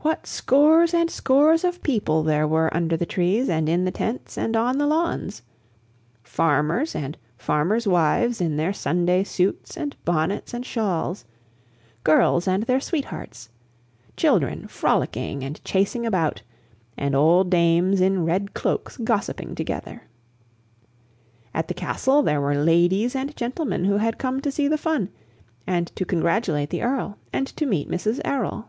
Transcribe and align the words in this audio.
What 0.00 0.24
scores 0.28 0.94
and 0.94 1.10
scores 1.10 1.64
of 1.64 1.82
people 1.82 2.22
there 2.22 2.46
were 2.46 2.72
under 2.72 2.96
the 2.96 3.06
trees, 3.06 3.48
and 3.48 3.68
in 3.68 3.84
the 3.84 3.90
tents, 3.90 4.38
and 4.38 4.54
on 4.54 4.78
the 4.78 4.86
lawns! 4.86 5.42
Farmers 6.22 6.94
and 6.94 7.18
farmers' 7.36 7.88
wives 7.88 8.40
in 8.40 8.56
their 8.56 8.72
Sunday 8.72 9.24
suits 9.24 9.76
and 9.76 9.96
bonnets 10.04 10.54
and 10.54 10.64
shawls; 10.64 11.24
girls 12.04 12.46
and 12.46 12.64
their 12.64 12.78
sweethearts; 12.78 13.48
children 14.16 14.68
frolicking 14.68 15.42
and 15.42 15.64
chasing 15.64 16.06
about; 16.06 16.42
and 16.96 17.16
old 17.16 17.50
dames 17.50 18.00
in 18.00 18.24
red 18.24 18.54
cloaks 18.54 18.98
gossiping 18.98 19.56
together. 19.56 20.02
At 21.52 21.66
the 21.66 21.74
Castle, 21.74 22.22
there 22.22 22.40
were 22.40 22.54
ladies 22.54 23.16
and 23.16 23.34
gentlemen 23.36 23.86
who 23.86 23.96
had 23.96 24.18
come 24.18 24.40
to 24.42 24.52
see 24.52 24.68
the 24.68 24.78
fun, 24.78 25.08
and 25.66 25.88
to 25.96 26.04
congratulate 26.04 26.70
the 26.70 26.82
Earl, 26.82 27.18
and 27.32 27.48
to 27.56 27.66
meet 27.66 27.90
Mrs. 27.90 28.20
Errol. 28.24 28.68